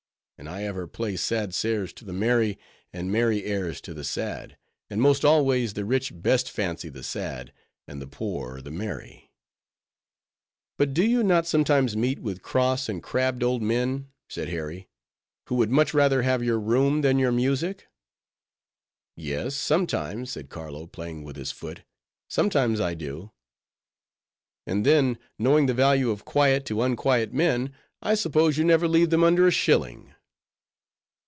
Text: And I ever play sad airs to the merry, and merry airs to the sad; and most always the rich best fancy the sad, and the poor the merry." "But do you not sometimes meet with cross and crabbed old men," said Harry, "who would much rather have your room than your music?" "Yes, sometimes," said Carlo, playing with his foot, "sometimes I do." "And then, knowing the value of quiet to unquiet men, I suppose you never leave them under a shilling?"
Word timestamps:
And 0.37 0.49
I 0.49 0.63
ever 0.63 0.87
play 0.87 1.17
sad 1.17 1.55
airs 1.63 1.93
to 1.93 2.03
the 2.03 2.13
merry, 2.13 2.57
and 2.91 3.11
merry 3.11 3.43
airs 3.43 3.79
to 3.81 3.93
the 3.93 4.03
sad; 4.03 4.57
and 4.89 4.99
most 4.99 5.23
always 5.23 5.73
the 5.75 5.85
rich 5.85 6.11
best 6.15 6.49
fancy 6.49 6.89
the 6.89 7.03
sad, 7.03 7.53
and 7.87 8.01
the 8.01 8.07
poor 8.07 8.59
the 8.59 8.71
merry." 8.71 9.29
"But 10.79 10.95
do 10.95 11.05
you 11.05 11.21
not 11.21 11.45
sometimes 11.45 11.95
meet 11.95 12.17
with 12.17 12.41
cross 12.41 12.89
and 12.89 13.03
crabbed 13.03 13.43
old 13.43 13.61
men," 13.61 14.09
said 14.29 14.49
Harry, 14.49 14.89
"who 15.45 15.53
would 15.57 15.69
much 15.69 15.93
rather 15.93 16.23
have 16.23 16.41
your 16.43 16.59
room 16.59 17.01
than 17.01 17.19
your 17.19 17.31
music?" 17.31 17.85
"Yes, 19.15 19.53
sometimes," 19.55 20.31
said 20.31 20.49
Carlo, 20.49 20.87
playing 20.87 21.23
with 21.23 21.35
his 21.35 21.51
foot, 21.51 21.83
"sometimes 22.27 22.79
I 22.81 22.95
do." 22.95 23.29
"And 24.65 24.87
then, 24.87 25.19
knowing 25.37 25.67
the 25.67 25.75
value 25.75 26.09
of 26.09 26.25
quiet 26.25 26.65
to 26.65 26.81
unquiet 26.81 27.31
men, 27.31 27.75
I 28.01 28.15
suppose 28.15 28.57
you 28.57 28.63
never 28.65 28.87
leave 28.87 29.11
them 29.11 29.23
under 29.23 29.45
a 29.45 29.51
shilling?" 29.51 30.15